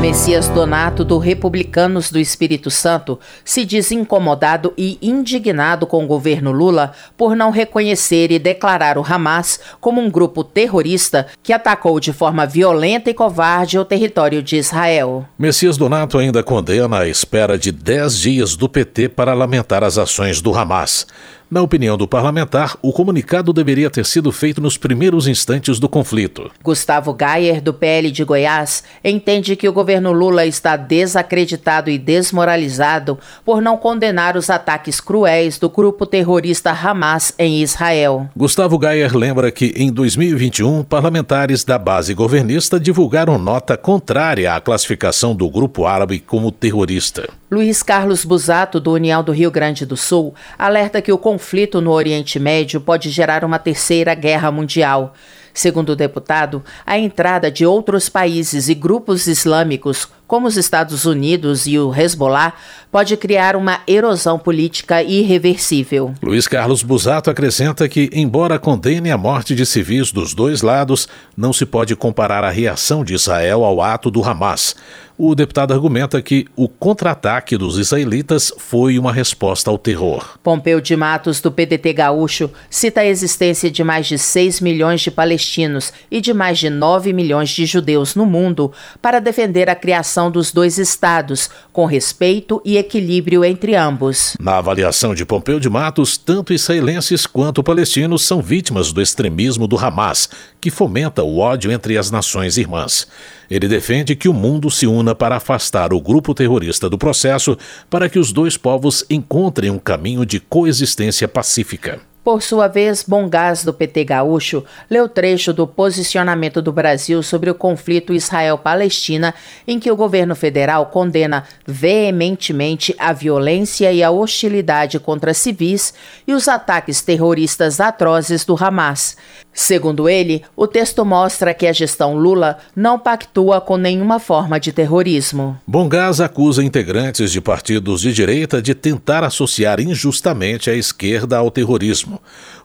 Messias 0.00 0.48
Donato, 0.48 1.04
do 1.04 1.16
Republicanos 1.16 2.10
do 2.10 2.18
Espírito 2.18 2.70
Santo, 2.70 3.18
se 3.44 3.64
diz 3.64 3.92
incomodado 3.92 4.72
e 4.76 4.98
indignado 5.00 5.86
com 5.86 6.04
o 6.04 6.06
governo 6.06 6.50
Lula 6.50 6.92
por 7.16 7.36
não 7.36 7.50
reconhecer 7.50 8.30
e 8.30 8.38
declarar 8.38 8.98
o 8.98 9.04
Hamas 9.08 9.60
como 9.80 10.00
um 10.00 10.10
grupo 10.10 10.42
terrorista 10.42 11.28
que 11.42 11.52
atacou 11.52 12.00
de 12.00 12.12
forma 12.12 12.44
violenta 12.46 13.10
e 13.10 13.14
covarde 13.14 13.78
o 13.78 13.84
território 13.84 14.42
de 14.42 14.56
Israel. 14.56 15.24
Messias 15.38 15.76
Donato 15.76 16.18
ainda 16.18 16.42
condena 16.42 16.98
a 16.98 17.08
espera 17.08 17.56
de 17.58 17.70
10 17.70 18.18
dias 18.18 18.56
do 18.56 18.68
PT 18.68 19.08
para 19.10 19.34
lamentar 19.34 19.84
as 19.84 19.98
ações 19.98 20.40
do 20.40 20.52
Hamas. 20.52 21.06
Na 21.52 21.60
opinião 21.60 21.98
do 21.98 22.08
parlamentar, 22.08 22.78
o 22.80 22.94
comunicado 22.94 23.52
deveria 23.52 23.90
ter 23.90 24.06
sido 24.06 24.32
feito 24.32 24.58
nos 24.58 24.78
primeiros 24.78 25.28
instantes 25.28 25.78
do 25.78 25.86
conflito. 25.86 26.50
Gustavo 26.64 27.12
Gayer, 27.12 27.60
do 27.60 27.74
PL 27.74 28.10
de 28.10 28.24
Goiás, 28.24 28.82
entende 29.04 29.54
que 29.54 29.68
o 29.68 29.72
governo 29.74 30.12
Lula 30.12 30.46
está 30.46 30.76
desacreditado 30.78 31.90
e 31.90 31.98
desmoralizado 31.98 33.18
por 33.44 33.60
não 33.60 33.76
condenar 33.76 34.34
os 34.34 34.48
ataques 34.48 34.98
cruéis 34.98 35.58
do 35.58 35.68
grupo 35.68 36.06
terrorista 36.06 36.70
Hamas 36.70 37.34
em 37.38 37.62
Israel. 37.62 38.30
Gustavo 38.34 38.78
Gayer 38.78 39.14
lembra 39.14 39.50
que, 39.50 39.74
em 39.76 39.92
2021, 39.92 40.82
parlamentares 40.82 41.64
da 41.64 41.76
base 41.76 42.14
governista 42.14 42.80
divulgaram 42.80 43.36
nota 43.36 43.76
contrária 43.76 44.54
à 44.54 44.58
classificação 44.58 45.36
do 45.36 45.50
grupo 45.50 45.84
árabe 45.84 46.18
como 46.18 46.50
terrorista. 46.50 47.28
Luiz 47.52 47.82
Carlos 47.82 48.24
Busato, 48.24 48.80
do 48.80 48.92
União 48.92 49.22
do 49.22 49.30
Rio 49.30 49.50
Grande 49.50 49.84
do 49.84 49.94
Sul, 49.94 50.34
alerta 50.58 51.02
que 51.02 51.12
o 51.12 51.18
conflito 51.18 51.82
no 51.82 51.90
Oriente 51.90 52.38
Médio 52.38 52.80
pode 52.80 53.10
gerar 53.10 53.44
uma 53.44 53.58
terceira 53.58 54.14
guerra 54.14 54.50
mundial. 54.50 55.12
Segundo 55.52 55.90
o 55.90 55.96
deputado, 55.96 56.64
a 56.86 56.98
entrada 56.98 57.50
de 57.50 57.66
outros 57.66 58.08
países 58.08 58.70
e 58.70 58.74
grupos 58.74 59.26
islâmicos, 59.26 60.08
como 60.26 60.46
os 60.46 60.56
Estados 60.56 61.04
Unidos 61.04 61.66
e 61.66 61.78
o 61.78 61.94
Hezbollah, 61.94 62.54
pode 62.90 63.14
criar 63.18 63.54
uma 63.54 63.80
erosão 63.86 64.38
política 64.38 65.02
irreversível. 65.02 66.14
Luiz 66.22 66.48
Carlos 66.48 66.82
Busato 66.82 67.28
acrescenta 67.28 67.86
que, 67.86 68.08
embora 68.14 68.58
condene 68.58 69.10
a 69.10 69.18
morte 69.18 69.54
de 69.54 69.66
civis 69.66 70.10
dos 70.10 70.32
dois 70.32 70.62
lados, 70.62 71.06
não 71.36 71.52
se 71.52 71.66
pode 71.66 71.94
comparar 71.94 72.44
a 72.44 72.50
reação 72.50 73.04
de 73.04 73.12
Israel 73.12 73.62
ao 73.62 73.82
ato 73.82 74.10
do 74.10 74.24
Hamas. 74.24 74.74
O 75.24 75.36
deputado 75.36 75.72
argumenta 75.72 76.20
que 76.20 76.46
o 76.56 76.68
contra-ataque 76.68 77.56
dos 77.56 77.78
israelitas 77.78 78.52
foi 78.58 78.98
uma 78.98 79.12
resposta 79.12 79.70
ao 79.70 79.78
terror. 79.78 80.36
Pompeu 80.42 80.80
de 80.80 80.96
Matos, 80.96 81.40
do 81.40 81.52
PDT 81.52 81.92
Gaúcho, 81.92 82.50
cita 82.68 83.02
a 83.02 83.06
existência 83.06 83.70
de 83.70 83.84
mais 83.84 84.08
de 84.08 84.18
6 84.18 84.60
milhões 84.60 85.00
de 85.00 85.12
palestinos 85.12 85.92
e 86.10 86.20
de 86.20 86.34
mais 86.34 86.58
de 86.58 86.68
9 86.68 87.12
milhões 87.12 87.50
de 87.50 87.64
judeus 87.66 88.16
no 88.16 88.26
mundo 88.26 88.72
para 89.00 89.20
defender 89.20 89.70
a 89.70 89.76
criação 89.76 90.28
dos 90.28 90.50
dois 90.50 90.76
estados, 90.76 91.48
com 91.72 91.86
respeito 91.86 92.60
e 92.64 92.76
equilíbrio 92.76 93.44
entre 93.44 93.76
ambos. 93.76 94.36
Na 94.40 94.58
avaliação 94.58 95.14
de 95.14 95.24
Pompeu 95.24 95.60
de 95.60 95.70
Matos, 95.70 96.16
tanto 96.16 96.52
israelenses 96.52 97.26
quanto 97.26 97.62
palestinos 97.62 98.26
são 98.26 98.42
vítimas 98.42 98.92
do 98.92 99.00
extremismo 99.00 99.68
do 99.68 99.78
Hamas, 99.78 100.28
que 100.60 100.68
fomenta 100.68 101.22
o 101.22 101.38
ódio 101.38 101.70
entre 101.70 101.96
as 101.96 102.10
nações 102.10 102.56
irmãs. 102.56 103.06
Ele 103.52 103.68
defende 103.68 104.16
que 104.16 104.30
o 104.30 104.32
mundo 104.32 104.70
se 104.70 104.86
una 104.86 105.11
para 105.14 105.36
afastar 105.36 105.92
o 105.92 106.00
grupo 106.00 106.34
terrorista 106.34 106.88
do 106.88 106.98
processo 106.98 107.56
para 107.88 108.08
que 108.08 108.18
os 108.18 108.32
dois 108.32 108.56
povos 108.56 109.04
encontrem 109.08 109.70
um 109.70 109.78
caminho 109.78 110.24
de 110.24 110.40
coexistência 110.40 111.26
pacífica. 111.26 112.11
Por 112.24 112.40
sua 112.40 112.68
vez, 112.68 113.02
Bongás, 113.02 113.64
do 113.64 113.74
PT 113.74 114.04
Gaúcho, 114.04 114.64
leu 114.88 115.08
trecho 115.08 115.52
do 115.52 115.66
posicionamento 115.66 116.62
do 116.62 116.70
Brasil 116.70 117.20
sobre 117.20 117.50
o 117.50 117.54
conflito 117.54 118.14
Israel-Palestina, 118.14 119.34
em 119.66 119.80
que 119.80 119.90
o 119.90 119.96
governo 119.96 120.36
federal 120.36 120.86
condena 120.86 121.42
veementemente 121.66 122.94
a 122.96 123.12
violência 123.12 123.92
e 123.92 124.04
a 124.04 124.12
hostilidade 124.12 125.00
contra 125.00 125.34
civis 125.34 125.94
e 126.24 126.32
os 126.32 126.46
ataques 126.46 127.00
terroristas 127.00 127.80
atrozes 127.80 128.44
do 128.44 128.56
Hamas. 128.56 129.16
Segundo 129.52 130.08
ele, 130.08 130.42
o 130.56 130.66
texto 130.66 131.04
mostra 131.04 131.52
que 131.52 131.66
a 131.66 131.72
gestão 131.72 132.16
Lula 132.16 132.58
não 132.74 132.98
pactua 132.98 133.60
com 133.60 133.76
nenhuma 133.76 134.18
forma 134.18 134.58
de 134.58 134.72
terrorismo. 134.72 135.58
Bongás 135.66 136.20
acusa 136.20 136.64
integrantes 136.64 137.32
de 137.32 137.40
partidos 137.40 138.00
de 138.00 138.12
direita 138.12 138.62
de 138.62 138.74
tentar 138.74 139.24
associar 139.24 139.78
injustamente 139.80 140.70
a 140.70 140.74
esquerda 140.74 141.36
ao 141.36 141.50
terrorismo. 141.50 142.11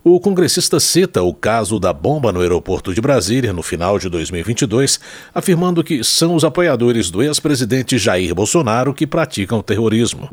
O 0.03 0.19
congressista 0.19 0.79
cita 0.79 1.21
o 1.21 1.33
caso 1.33 1.79
da 1.79 1.91
bomba 1.91 2.31
no 2.31 2.41
aeroporto 2.41 2.93
de 2.93 3.01
Brasília 3.01 3.51
no 3.51 3.61
final 3.61 3.99
de 3.99 4.09
2022, 4.09 4.99
afirmando 5.33 5.83
que 5.83 6.03
são 6.03 6.35
os 6.35 6.43
apoiadores 6.43 7.09
do 7.09 7.21
ex-presidente 7.21 7.97
Jair 7.97 8.33
Bolsonaro 8.33 8.93
que 8.93 9.05
praticam 9.05 9.61
terrorismo. 9.61 10.29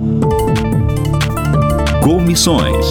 Comissões. 2.03 2.87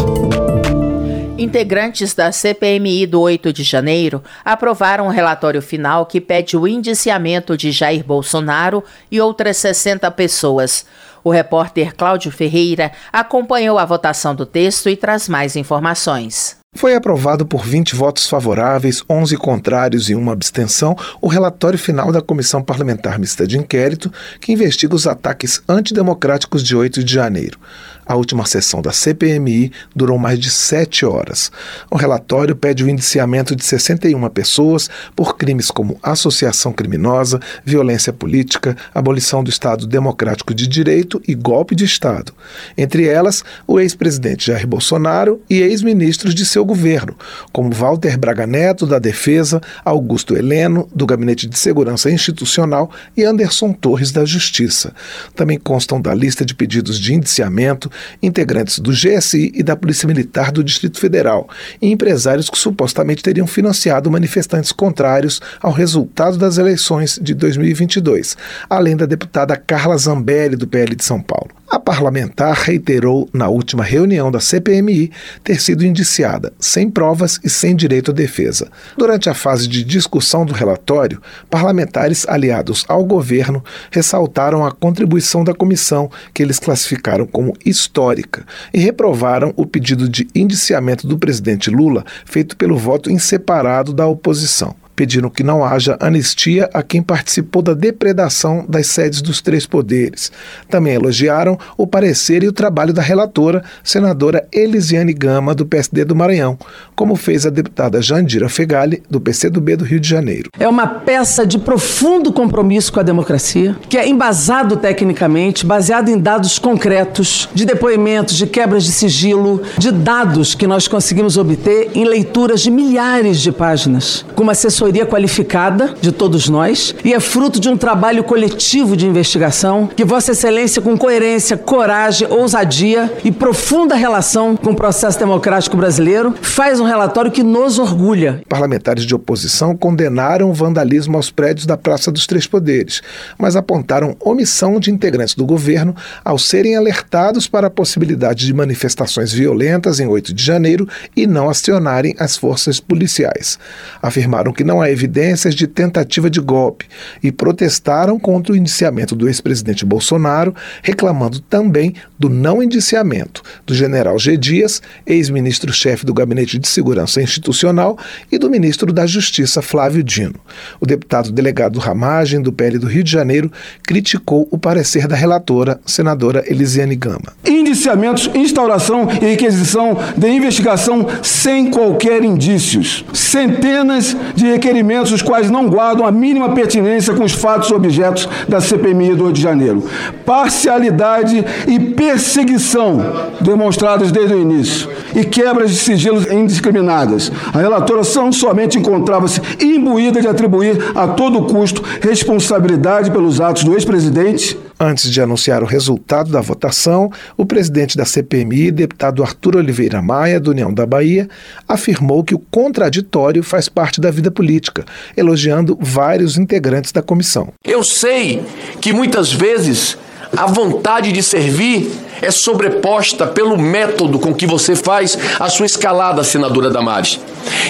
Integrantes 1.35 2.13
da 2.13 2.31
CPMI 2.31 3.07
do 3.07 3.19
8 3.19 3.51
de 3.51 3.63
janeiro 3.63 4.23
aprovaram 4.45 5.07
um 5.07 5.09
relatório 5.09 5.63
final 5.63 6.05
que 6.05 6.21
pede 6.21 6.55
o 6.55 6.67
indiciamento 6.67 7.57
de 7.57 7.71
Jair 7.71 8.03
Bolsonaro 8.03 8.83
e 9.11 9.19
outras 9.19 9.57
60 9.57 10.11
pessoas. 10.11 10.85
O 11.23 11.31
repórter 11.31 11.95
Cláudio 11.95 12.31
Ferreira 12.31 12.91
acompanhou 13.11 13.79
a 13.79 13.85
votação 13.85 14.35
do 14.35 14.45
texto 14.45 14.87
e 14.89 14.95
traz 14.95 15.27
mais 15.27 15.55
informações. 15.55 16.55
Foi 16.75 16.95
aprovado 16.95 17.45
por 17.45 17.63
20 17.63 17.95
votos 17.95 18.27
favoráveis, 18.27 19.03
11 19.09 19.37
contrários 19.37 20.09
e 20.09 20.15
uma 20.15 20.33
abstenção 20.33 20.95
o 21.21 21.27
relatório 21.27 21.77
final 21.77 22.11
da 22.11 22.21
Comissão 22.21 22.63
Parlamentar 22.63 23.19
Mista 23.19 23.45
de 23.45 23.57
Inquérito 23.57 24.11
que 24.41 24.51
investiga 24.51 24.95
os 24.95 25.07
ataques 25.07 25.61
antidemocráticos 25.69 26.63
de 26.63 26.75
8 26.75 27.03
de 27.03 27.13
janeiro. 27.13 27.59
A 28.05 28.15
última 28.15 28.45
sessão 28.45 28.81
da 28.81 28.91
CPMI 28.91 29.71
durou 29.95 30.17
mais 30.17 30.39
de 30.39 30.49
sete 30.49 31.05
horas. 31.05 31.51
O 31.89 31.95
relatório 31.95 32.55
pede 32.55 32.83
o 32.83 32.89
indiciamento 32.89 33.55
de 33.55 33.63
61 33.63 34.29
pessoas 34.29 34.89
por 35.15 35.37
crimes 35.37 35.71
como 35.71 35.97
associação 36.03 36.73
criminosa, 36.73 37.39
violência 37.63 38.11
política, 38.11 38.75
abolição 38.93 39.43
do 39.43 39.49
Estado 39.49 39.87
Democrático 39.87 40.53
de 40.53 40.67
Direito 40.67 41.21
e 41.27 41.33
golpe 41.33 41.75
de 41.75 41.85
Estado. 41.85 42.33
Entre 42.77 43.07
elas, 43.07 43.43
o 43.65 43.79
ex-presidente 43.79 44.47
Jair 44.47 44.67
Bolsonaro 44.67 45.41
e 45.49 45.61
ex-ministros 45.61 46.35
de 46.35 46.45
seu 46.45 46.65
governo, 46.65 47.15
como 47.51 47.71
Walter 47.71 48.17
Braga 48.17 48.45
Neto, 48.45 48.85
da 48.85 48.99
Defesa, 48.99 49.61
Augusto 49.85 50.35
Heleno, 50.35 50.89
do 50.93 51.05
Gabinete 51.05 51.47
de 51.47 51.57
Segurança 51.57 52.09
Institucional 52.09 52.91
e 53.15 53.23
Anderson 53.23 53.73
Torres, 53.73 54.11
da 54.11 54.25
Justiça. 54.25 54.93
Também 55.35 55.57
constam 55.57 56.01
da 56.01 56.13
lista 56.13 56.45
de 56.45 56.53
pedidos 56.53 56.99
de 56.99 57.13
indiciamento 57.13 57.89
integrantes 58.21 58.79
do 58.79 58.91
GSI 58.91 59.51
e 59.53 59.63
da 59.63 59.75
Polícia 59.75 60.07
Militar 60.07 60.51
do 60.51 60.63
Distrito 60.63 60.99
Federal 60.99 61.47
e 61.81 61.91
empresários 61.91 62.49
que 62.49 62.57
supostamente 62.57 63.23
teriam 63.23 63.47
financiado 63.47 64.11
manifestantes 64.11 64.71
contrários 64.71 65.41
ao 65.61 65.71
resultado 65.71 66.37
das 66.37 66.57
eleições 66.57 67.19
de 67.21 67.33
2022, 67.33 68.37
além 68.69 68.95
da 68.95 69.05
deputada 69.05 69.55
Carla 69.55 69.97
Zambelli, 69.97 70.55
do 70.55 70.67
PL 70.67 70.95
de 70.95 71.03
São 71.03 71.21
Paulo. 71.21 71.51
A 71.73 71.79
parlamentar 71.79 72.53
reiterou 72.53 73.27
na 73.33 73.47
última 73.47 73.83
reunião 73.83 74.29
da 74.29 74.39
CPMI 74.39 75.11
ter 75.43 75.59
sido 75.59 75.83
indiciada, 75.83 76.53
sem 76.59 76.87
provas 76.87 77.39
e 77.43 77.49
sem 77.49 77.75
direito 77.75 78.11
à 78.11 78.13
defesa. 78.13 78.69
Durante 78.95 79.27
a 79.27 79.33
fase 79.33 79.67
de 79.67 79.83
discussão 79.83 80.45
do 80.45 80.53
relatório, 80.53 81.19
parlamentares 81.49 82.27
aliados 82.29 82.85
ao 82.87 83.03
governo 83.03 83.63
ressaltaram 83.89 84.63
a 84.63 84.71
contribuição 84.71 85.43
da 85.43 85.51
comissão, 85.51 86.11
que 86.31 86.43
eles 86.43 86.59
classificaram 86.59 87.25
como 87.25 87.57
histórica, 87.83 88.45
e 88.73 88.79
reprovaram 88.79 89.53
o 89.55 89.65
pedido 89.65 90.07
de 90.09 90.27
indiciamento 90.33 91.07
do 91.07 91.17
presidente 91.17 91.69
Lula 91.69 92.05
feito 92.25 92.55
pelo 92.55 92.77
voto 92.77 93.09
em 93.09 93.19
separado 93.19 93.93
da 93.93 94.07
oposição 94.07 94.75
pediram 94.95 95.29
que 95.29 95.43
não 95.43 95.63
haja 95.63 95.97
anistia 95.99 96.69
a 96.73 96.83
quem 96.83 97.01
participou 97.01 97.61
da 97.61 97.73
depredação 97.73 98.65
das 98.67 98.87
sedes 98.87 99.21
dos 99.21 99.41
três 99.41 99.65
poderes. 99.65 100.31
Também 100.69 100.93
elogiaram 100.93 101.57
o 101.77 101.87
parecer 101.87 102.43
e 102.43 102.47
o 102.47 102.53
trabalho 102.53 102.93
da 102.93 103.01
relatora, 103.01 103.63
senadora 103.83 104.47
Elisiane 104.51 105.13
Gama, 105.13 105.55
do 105.55 105.65
PSD 105.65 106.05
do 106.05 106.15
Maranhão, 106.15 106.57
como 106.95 107.15
fez 107.15 107.45
a 107.45 107.49
deputada 107.49 108.01
Jandira 108.01 108.49
Fegali, 108.49 109.01
do 109.09 109.19
PCdoB 109.19 109.75
do 109.77 109.85
Rio 109.85 109.99
de 109.99 110.07
Janeiro. 110.07 110.49
É 110.59 110.67
uma 110.67 110.87
peça 110.87 111.45
de 111.45 111.57
profundo 111.57 112.31
compromisso 112.31 112.91
com 112.93 112.99
a 112.99 113.03
democracia, 113.03 113.75
que 113.89 113.97
é 113.97 114.07
embasado 114.07 114.77
tecnicamente, 114.77 115.65
baseado 115.65 116.09
em 116.09 116.19
dados 116.19 116.59
concretos, 116.59 117.49
de 117.53 117.65
depoimentos, 117.65 118.35
de 118.35 118.45
quebras 118.45 118.83
de 118.83 118.91
sigilo, 118.91 119.61
de 119.77 119.91
dados 119.91 120.55
que 120.55 120.67
nós 120.67 120.87
conseguimos 120.87 121.37
obter 121.37 121.91
em 121.95 122.05
leituras 122.05 122.61
de 122.61 122.69
milhares 122.69 123.39
de 123.39 123.51
páginas, 123.51 124.25
com 124.35 124.43
uma 124.43 124.51
assessoria 124.51 124.82
assessoria 124.83 125.05
qualificada 125.05 125.95
de 126.01 126.11
todos 126.11 126.49
nós 126.49 126.93
e 127.05 127.13
é 127.13 127.19
fruto 127.19 127.57
de 127.57 127.69
um 127.69 127.77
trabalho 127.77 128.21
coletivo 128.21 128.97
de 128.97 129.07
investigação 129.07 129.87
que 129.87 130.03
Vossa 130.03 130.33
Excelência, 130.33 130.81
com 130.81 130.97
coerência, 130.97 131.55
coragem, 131.55 132.27
ousadia 132.29 133.11
e 133.23 133.31
profunda 133.31 133.95
relação 133.95 134.57
com 134.57 134.71
o 134.71 134.75
processo 134.75 135.17
democrático 135.17 135.77
brasileiro, 135.77 136.35
faz 136.41 136.81
um 136.81 136.83
relatório 136.83 137.31
que 137.31 137.41
nos 137.41 137.79
orgulha. 137.79 138.41
Parlamentares 138.49 139.05
de 139.05 139.15
oposição 139.15 139.73
condenaram 139.73 140.49
o 140.49 140.53
vandalismo 140.53 141.15
aos 141.15 141.31
prédios 141.31 141.65
da 141.65 141.77
Praça 141.77 142.11
dos 142.11 142.27
Três 142.27 142.45
Poderes, 142.45 143.01
mas 143.37 143.55
apontaram 143.55 144.17
omissão 144.19 144.81
de 144.81 144.91
integrantes 144.91 145.33
do 145.33 145.45
governo 145.45 145.95
ao 146.25 146.37
serem 146.37 146.75
alertados 146.75 147.47
para 147.47 147.67
a 147.67 147.71
possibilidade 147.71 148.45
de 148.45 148.53
manifestações 148.53 149.31
violentas 149.31 150.01
em 150.01 150.07
8 150.07 150.33
de 150.33 150.43
janeiro 150.43 150.87
e 151.15 151.25
não 151.25 151.49
acionarem 151.49 152.13
as 152.19 152.35
forças 152.35 152.81
policiais. 152.81 153.57
Afirmaram 154.01 154.51
que 154.51 154.63
não 154.63 154.72
há 154.81 154.89
evidências 154.89 155.55
de 155.55 155.67
tentativa 155.67 156.29
de 156.29 156.39
golpe 156.39 156.85
e 157.21 157.31
protestaram 157.31 158.19
contra 158.19 158.53
o 158.53 158.55
indiciamento 158.57 159.15
do 159.15 159.27
ex-presidente 159.27 159.85
Bolsonaro, 159.85 160.55
reclamando 160.81 161.39
também 161.39 161.95
do 162.17 162.29
não 162.29 162.61
indiciamento 162.63 163.41
do 163.65 163.73
general 163.73 164.17
G. 164.17 164.37
Dias, 164.37 164.81
ex-ministro-chefe 165.05 166.05
do 166.05 166.13
Gabinete 166.13 166.57
de 166.57 166.67
Segurança 166.67 167.21
Institucional, 167.21 167.97
e 168.31 168.37
do 168.37 168.49
ministro 168.49 168.91
da 168.91 169.05
Justiça, 169.05 169.61
Flávio 169.61 170.03
Dino. 170.03 170.35
O 170.79 170.85
deputado 170.85 171.31
delegado 171.31 171.79
Ramagem, 171.79 172.41
do 172.41 172.51
PL 172.51 172.77
do 172.77 172.87
Rio 172.87 173.03
de 173.03 173.11
Janeiro, 173.11 173.51
criticou 173.83 174.47
o 174.51 174.57
parecer 174.57 175.07
da 175.07 175.15
relatora, 175.15 175.79
senadora 175.85 176.43
Elisiane 176.47 176.95
Gama. 176.95 177.33
Indiciamentos, 177.45 178.29
instauração 178.33 179.07
e 179.21 179.25
requisição 179.25 179.97
de 180.17 180.27
investigação 180.29 181.07
sem 181.21 181.69
qualquer 181.69 182.23
indícios. 182.23 183.05
Centenas 183.13 184.15
de 184.35 184.45
requerimentos, 184.63 185.11
os 185.11 185.21
quais 185.21 185.51
não 185.51 185.67
guardam 185.67 186.05
a 186.05 186.11
mínima 186.11 186.53
pertinência 186.53 187.13
com 187.13 187.25
os 187.25 187.33
fatos 187.33 187.69
objetos 187.69 188.29
da 188.47 188.61
CPMI 188.61 189.13
do 189.13 189.25
Rio 189.25 189.33
de 189.33 189.41
Janeiro. 189.41 189.83
Parcialidade 190.25 191.43
e 191.67 191.79
perseguição 191.79 193.01
demonstradas 193.41 194.09
desde 194.09 194.33
o 194.33 194.39
início. 194.39 194.89
E 195.13 195.25
quebras 195.25 195.71
de 195.71 195.77
sigilos 195.77 196.31
indiscriminadas. 196.31 197.29
A 197.53 197.57
relatora 197.57 198.05
são 198.05 198.31
somente 198.31 198.79
encontrava-se 198.79 199.41
imbuída 199.59 200.21
de 200.21 200.27
atribuir 200.27 200.77
a 200.95 201.09
todo 201.09 201.43
custo 201.43 201.83
responsabilidade 202.01 203.11
pelos 203.11 203.41
atos 203.41 203.65
do 203.65 203.73
ex-presidente 203.73 204.57
Antes 204.83 205.09
de 205.09 205.21
anunciar 205.21 205.63
o 205.63 205.65
resultado 205.65 206.29
da 206.29 206.41
votação, 206.41 207.09
o 207.37 207.45
presidente 207.45 207.95
da 207.95 208.03
CPMI, 208.03 208.69
deputado 208.69 209.23
Arthur 209.23 209.55
Oliveira 209.55 210.01
Maia, 210.01 210.41
do 210.41 210.51
União 210.51 210.73
da 210.73 210.85
Bahia, 210.85 211.29
afirmou 211.65 212.21
que 212.21 212.35
o 212.35 212.39
contraditório 212.51 213.41
faz 213.41 213.69
parte 213.69 214.01
da 214.01 214.11
vida 214.11 214.29
política, 214.29 214.83
elogiando 215.15 215.77
vários 215.79 216.37
integrantes 216.37 216.91
da 216.91 217.01
comissão. 217.01 217.53
Eu 217.63 217.81
sei 217.81 218.43
que 218.81 218.91
muitas 218.91 219.31
vezes 219.31 219.97
a 220.35 220.45
vontade 220.47 221.11
de 221.11 221.21
servir 221.21 221.91
é 222.21 222.31
sobreposta 222.31 223.27
pelo 223.27 223.57
método 223.57 224.17
com 224.17 224.33
que 224.33 224.47
você 224.47 224.75
faz 224.75 225.17
a 225.39 225.49
sua 225.49 225.65
escalada, 225.65 226.23
senadora 226.23 226.69
Damares. 226.69 227.19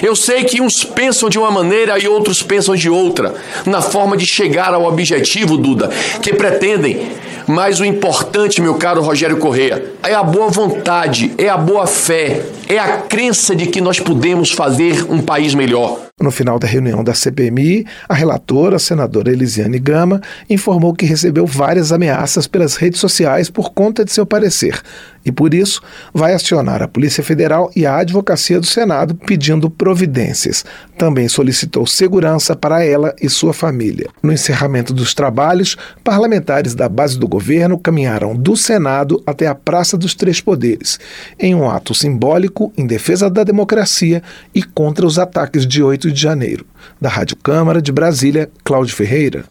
Eu 0.02 0.14
sei 0.14 0.44
que 0.44 0.60
uns 0.60 0.84
pensam 0.84 1.28
de 1.28 1.38
uma 1.38 1.50
maneira 1.50 1.98
e 1.98 2.06
outros 2.06 2.42
pensam 2.42 2.74
de 2.74 2.88
outra, 2.88 3.34
na 3.66 3.82
forma 3.82 4.16
de 4.16 4.26
chegar 4.26 4.72
ao 4.72 4.84
objetivo, 4.84 5.56
Duda, 5.56 5.90
que 6.22 6.32
pretendem. 6.32 7.12
Mas 7.46 7.80
o 7.80 7.84
importante, 7.84 8.62
meu 8.62 8.76
caro 8.76 9.02
Rogério 9.02 9.36
Correia, 9.36 9.92
é 10.02 10.14
a 10.14 10.22
boa 10.22 10.48
vontade, 10.48 11.34
é 11.36 11.48
a 11.48 11.58
boa 11.58 11.86
fé, 11.86 12.42
é 12.68 12.78
a 12.78 12.98
crença 12.98 13.54
de 13.54 13.66
que 13.66 13.80
nós 13.80 14.00
podemos 14.00 14.50
fazer 14.50 15.04
um 15.10 15.20
país 15.20 15.54
melhor. 15.54 15.98
No 16.24 16.30
final 16.30 16.58
da 16.58 16.66
reunião 16.66 17.04
da 17.04 17.12
CPMI, 17.12 17.84
a 18.08 18.14
relatora, 18.14 18.76
a 18.76 18.78
senadora 18.78 19.30
Elisiane 19.30 19.78
Gama, 19.78 20.22
informou 20.48 20.94
que 20.94 21.04
recebeu 21.04 21.46
várias 21.46 21.92
ameaças 21.92 22.46
pelas 22.46 22.76
redes 22.76 22.98
sociais 22.98 23.50
por 23.50 23.74
conta 23.74 24.06
de 24.06 24.10
seu 24.10 24.24
parecer 24.24 24.80
e, 25.24 25.32
por 25.32 25.54
isso, 25.54 25.80
vai 26.12 26.34
acionar 26.34 26.82
a 26.82 26.88
Polícia 26.88 27.22
Federal 27.22 27.70
e 27.74 27.86
a 27.86 27.96
Advocacia 27.96 28.60
do 28.60 28.66
Senado 28.66 29.14
pedindo 29.14 29.70
providências. 29.70 30.64
Também 30.98 31.28
solicitou 31.28 31.86
segurança 31.86 32.54
para 32.54 32.84
ela 32.84 33.14
e 33.20 33.28
sua 33.28 33.52
família. 33.52 34.08
No 34.22 34.32
encerramento 34.32 34.92
dos 34.92 35.14
trabalhos, 35.14 35.76
parlamentares 36.02 36.74
da 36.74 36.88
base 36.88 37.18
do 37.18 37.26
governo 37.26 37.78
caminharam 37.78 38.36
do 38.36 38.56
Senado 38.56 39.22
até 39.26 39.46
a 39.46 39.54
Praça 39.54 39.96
dos 39.96 40.14
Três 40.14 40.40
Poderes, 40.40 40.98
em 41.38 41.54
um 41.54 41.68
ato 41.68 41.94
simbólico 41.94 42.72
em 42.76 42.86
defesa 42.86 43.30
da 43.30 43.44
democracia 43.44 44.22
e 44.54 44.62
contra 44.62 45.06
os 45.06 45.18
ataques 45.18 45.66
de 45.66 45.82
8 45.82 46.10
de 46.12 46.20
janeiro. 46.20 46.66
Da 47.00 47.08
Rádio 47.08 47.36
Câmara 47.36 47.80
de 47.80 47.92
Brasília, 47.92 48.50
Cláudio 48.62 48.94
Ferreira. 48.94 49.44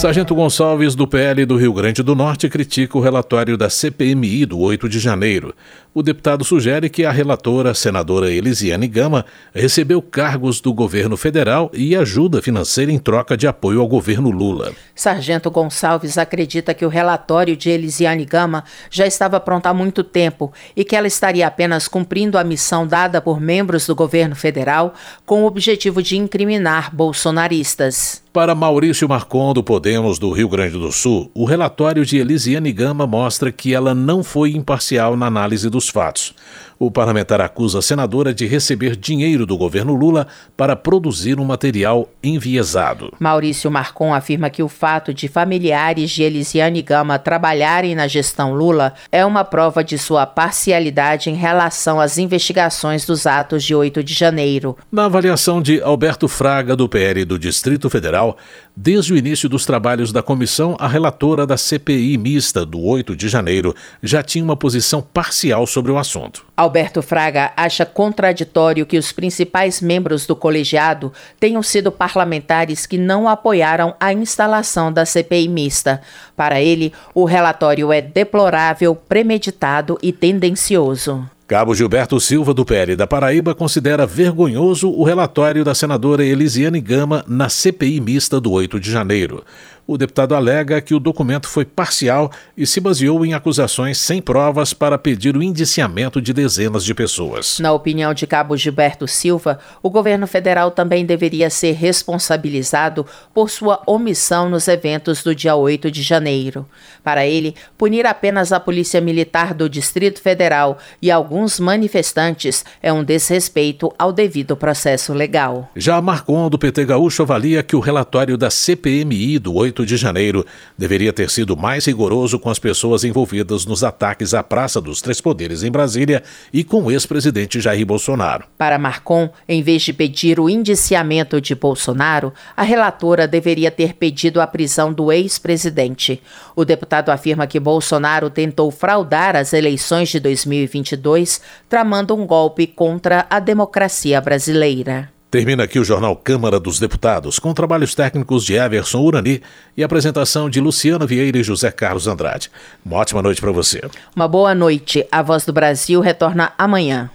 Sargento 0.00 0.34
Gonçalves, 0.34 0.94
do 0.94 1.06
PL 1.06 1.44
do 1.44 1.58
Rio 1.58 1.74
Grande 1.74 2.02
do 2.02 2.14
Norte, 2.14 2.48
critica 2.48 2.96
o 2.96 3.02
relatório 3.02 3.54
da 3.54 3.68
CPMI 3.68 4.46
do 4.46 4.58
8 4.58 4.88
de 4.88 4.98
janeiro. 4.98 5.54
O 5.92 6.04
deputado 6.04 6.44
sugere 6.44 6.88
que 6.88 7.04
a 7.04 7.10
relatora, 7.10 7.74
senadora 7.74 8.30
Elisiane 8.30 8.86
Gama, 8.86 9.24
recebeu 9.52 10.00
cargos 10.00 10.60
do 10.60 10.72
governo 10.72 11.16
federal 11.16 11.68
e 11.74 11.96
ajuda 11.96 12.40
financeira 12.40 12.92
em 12.92 12.98
troca 12.98 13.36
de 13.36 13.48
apoio 13.48 13.80
ao 13.80 13.88
governo 13.88 14.30
Lula. 14.30 14.72
Sargento 14.94 15.50
Gonçalves 15.50 16.16
acredita 16.16 16.74
que 16.74 16.86
o 16.86 16.88
relatório 16.88 17.56
de 17.56 17.70
Elisiane 17.70 18.24
Gama 18.24 18.62
já 18.88 19.04
estava 19.04 19.40
pronto 19.40 19.66
há 19.66 19.74
muito 19.74 20.04
tempo 20.04 20.52
e 20.76 20.84
que 20.84 20.94
ela 20.94 21.08
estaria 21.08 21.44
apenas 21.44 21.88
cumprindo 21.88 22.38
a 22.38 22.44
missão 22.44 22.86
dada 22.86 23.20
por 23.20 23.40
membros 23.40 23.84
do 23.88 23.94
governo 23.96 24.36
federal 24.36 24.94
com 25.26 25.42
o 25.42 25.46
objetivo 25.46 26.00
de 26.00 26.16
incriminar 26.16 26.94
bolsonaristas. 26.94 28.22
Para 28.32 28.54
Maurício 28.54 29.08
Marcon, 29.08 29.52
do 29.52 29.60
Podemos 29.60 30.16
do 30.16 30.30
Rio 30.30 30.48
Grande 30.48 30.78
do 30.78 30.92
Sul, 30.92 31.28
o 31.34 31.44
relatório 31.44 32.06
de 32.06 32.16
Elisiane 32.16 32.72
Gama 32.72 33.04
mostra 33.04 33.50
que 33.50 33.74
ela 33.74 33.92
não 33.92 34.22
foi 34.22 34.52
imparcial 34.52 35.16
na 35.16 35.26
análise 35.26 35.68
dos 35.80 35.88
fatos. 35.88 36.34
O 36.82 36.90
parlamentar 36.90 37.42
acusa 37.42 37.80
a 37.80 37.82
senadora 37.82 38.32
de 38.32 38.46
receber 38.46 38.96
dinheiro 38.96 39.44
do 39.44 39.54
governo 39.54 39.94
Lula 39.94 40.26
para 40.56 40.74
produzir 40.74 41.38
um 41.38 41.44
material 41.44 42.08
enviesado. 42.24 43.12
Maurício 43.20 43.70
Marcon 43.70 44.14
afirma 44.14 44.48
que 44.48 44.62
o 44.62 44.68
fato 44.68 45.12
de 45.12 45.28
familiares 45.28 46.10
de 46.10 46.22
Elisiane 46.22 46.80
Gama 46.80 47.18
trabalharem 47.18 47.94
na 47.94 48.08
gestão 48.08 48.54
Lula 48.54 48.94
é 49.12 49.26
uma 49.26 49.44
prova 49.44 49.84
de 49.84 49.98
sua 49.98 50.24
parcialidade 50.24 51.28
em 51.28 51.34
relação 51.34 52.00
às 52.00 52.16
investigações 52.16 53.04
dos 53.04 53.26
atos 53.26 53.62
de 53.62 53.74
8 53.74 54.02
de 54.02 54.14
janeiro. 54.14 54.74
Na 54.90 55.04
avaliação 55.04 55.60
de 55.60 55.82
Alberto 55.82 56.28
Fraga, 56.28 56.74
do 56.74 56.88
PL 56.88 57.26
do 57.26 57.38
Distrito 57.38 57.90
Federal, 57.90 58.38
desde 58.74 59.12
o 59.12 59.18
início 59.18 59.50
dos 59.50 59.66
trabalhos 59.66 60.12
da 60.12 60.22
comissão, 60.22 60.78
a 60.80 60.88
relatora 60.88 61.46
da 61.46 61.58
CPI 61.58 62.16
mista 62.16 62.64
do 62.64 62.80
8 62.80 63.14
de 63.14 63.28
janeiro 63.28 63.74
já 64.02 64.22
tinha 64.22 64.42
uma 64.42 64.56
posição 64.56 65.02
parcial 65.02 65.66
sobre 65.66 65.92
o 65.92 65.98
assunto. 65.98 66.48
Alberto 66.70 67.02
Fraga 67.02 67.50
acha 67.56 67.84
contraditório 67.84 68.86
que 68.86 68.96
os 68.96 69.10
principais 69.10 69.80
membros 69.80 70.24
do 70.24 70.36
colegiado 70.36 71.12
tenham 71.40 71.64
sido 71.64 71.90
parlamentares 71.90 72.86
que 72.86 72.96
não 72.96 73.28
apoiaram 73.28 73.92
a 73.98 74.12
instalação 74.12 74.92
da 74.92 75.04
CPI 75.04 75.48
mista. 75.48 76.00
Para 76.36 76.60
ele, 76.60 76.92
o 77.12 77.24
relatório 77.24 77.92
é 77.92 78.00
deplorável, 78.00 78.94
premeditado 78.94 79.98
e 80.00 80.12
tendencioso. 80.12 81.28
Cabo 81.48 81.74
Gilberto 81.74 82.20
Silva, 82.20 82.54
do 82.54 82.64
PL 82.64 82.94
da 82.94 83.08
Paraíba, 83.08 83.56
considera 83.56 84.06
vergonhoso 84.06 84.88
o 84.88 85.02
relatório 85.02 85.64
da 85.64 85.74
senadora 85.74 86.24
Elisiane 86.24 86.80
Gama 86.80 87.24
na 87.26 87.48
CPI 87.48 88.00
mista 88.00 88.40
do 88.40 88.52
8 88.52 88.78
de 88.78 88.92
janeiro 88.92 89.42
o 89.86 89.98
deputado 89.98 90.34
alega 90.34 90.80
que 90.80 90.94
o 90.94 91.00
documento 91.00 91.48
foi 91.48 91.64
parcial 91.64 92.30
e 92.56 92.66
se 92.66 92.80
baseou 92.80 93.24
em 93.24 93.34
acusações 93.34 93.98
sem 93.98 94.22
provas 94.22 94.72
para 94.72 94.98
pedir 94.98 95.36
o 95.36 95.42
indiciamento 95.42 96.20
de 96.20 96.32
dezenas 96.32 96.84
de 96.84 96.94
pessoas. 96.94 97.58
Na 97.58 97.72
opinião 97.72 98.14
de 98.14 98.26
Cabo 98.26 98.56
Gilberto 98.56 99.08
Silva, 99.08 99.58
o 99.82 99.90
governo 99.90 100.26
federal 100.26 100.70
também 100.70 101.04
deveria 101.04 101.50
ser 101.50 101.72
responsabilizado 101.72 103.04
por 103.34 103.50
sua 103.50 103.82
omissão 103.86 104.48
nos 104.48 104.68
eventos 104.68 105.22
do 105.22 105.34
dia 105.34 105.56
8 105.56 105.90
de 105.90 106.02
janeiro. 106.02 106.66
Para 107.02 107.26
ele, 107.26 107.54
punir 107.76 108.06
apenas 108.06 108.52
a 108.52 108.60
Polícia 108.60 109.00
Militar 109.00 109.54
do 109.54 109.68
Distrito 109.68 110.20
Federal 110.20 110.78
e 111.00 111.10
alguns 111.10 111.58
manifestantes 111.58 112.64
é 112.82 112.92
um 112.92 113.02
desrespeito 113.02 113.92
ao 113.98 114.12
devido 114.12 114.56
processo 114.56 115.12
legal. 115.12 115.70
Já 115.74 116.00
Marcon, 116.00 116.48
do 116.48 116.58
PT 116.58 116.84
Gaúcho, 116.84 117.22
avalia 117.22 117.62
que 117.62 117.74
o 117.74 117.80
relatório 117.80 118.36
da 118.36 118.50
CPMI 118.50 119.38
do 119.38 119.54
8 119.54 119.69
8 119.70 119.86
de 119.86 119.96
janeiro 119.96 120.44
deveria 120.76 121.12
ter 121.12 121.30
sido 121.30 121.56
mais 121.56 121.86
rigoroso 121.86 122.38
com 122.38 122.50
as 122.50 122.58
pessoas 122.58 123.04
envolvidas 123.04 123.64
nos 123.64 123.84
ataques 123.84 124.34
à 124.34 124.42
Praça 124.42 124.80
dos 124.80 125.00
Três 125.00 125.20
Poderes 125.20 125.62
em 125.62 125.70
Brasília 125.70 126.22
e 126.52 126.64
com 126.64 126.82
o 126.82 126.90
ex-presidente 126.90 127.60
Jair 127.60 127.86
Bolsonaro. 127.86 128.44
Para 128.58 128.78
Marcon, 128.78 129.30
em 129.48 129.62
vez 129.62 129.82
de 129.82 129.92
pedir 129.92 130.40
o 130.40 130.50
indiciamento 130.50 131.40
de 131.40 131.54
Bolsonaro, 131.54 132.32
a 132.56 132.62
relatora 132.62 133.28
deveria 133.28 133.70
ter 133.70 133.94
pedido 133.94 134.40
a 134.40 134.46
prisão 134.46 134.92
do 134.92 135.12
ex-presidente. 135.12 136.20
O 136.56 136.64
deputado 136.64 137.10
afirma 137.10 137.46
que 137.46 137.60
Bolsonaro 137.60 138.28
tentou 138.28 138.70
fraudar 138.70 139.36
as 139.36 139.52
eleições 139.52 140.08
de 140.08 140.18
2022, 140.18 141.40
tramando 141.68 142.14
um 142.14 142.26
golpe 142.26 142.66
contra 142.66 143.26
a 143.30 143.38
democracia 143.38 144.20
brasileira. 144.20 145.19
Termina 145.30 145.62
aqui 145.62 145.78
o 145.78 145.84
Jornal 145.84 146.16
Câmara 146.16 146.58
dos 146.58 146.80
Deputados, 146.80 147.38
com 147.38 147.54
trabalhos 147.54 147.94
técnicos 147.94 148.44
de 148.44 148.54
Everson 148.54 149.00
Urani 149.00 149.40
e 149.76 149.84
apresentação 149.84 150.50
de 150.50 150.60
Luciana 150.60 151.06
Vieira 151.06 151.38
e 151.38 151.44
José 151.44 151.70
Carlos 151.70 152.08
Andrade. 152.08 152.50
Uma 152.84 152.96
ótima 152.96 153.22
noite 153.22 153.40
para 153.40 153.52
você. 153.52 153.80
Uma 154.14 154.26
boa 154.26 154.56
noite. 154.56 155.06
A 155.10 155.22
Voz 155.22 155.44
do 155.44 155.52
Brasil 155.52 156.00
retorna 156.00 156.52
amanhã. 156.58 157.08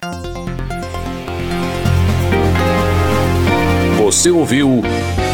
Você 3.98 4.30
ouviu 4.30 4.82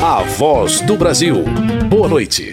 A 0.03 0.23
Voz 0.23 0.81
do 0.81 0.97
Brasil. 0.97 1.43
Boa 1.87 2.07
noite. 2.07 2.51